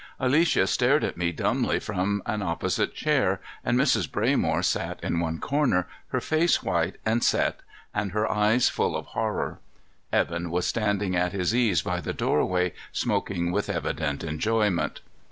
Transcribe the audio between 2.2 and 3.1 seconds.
an opposite